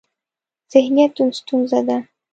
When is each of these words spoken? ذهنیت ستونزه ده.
ذهنیت 0.71 1.13
ستونزه 1.39 1.81
ده. 1.87 1.97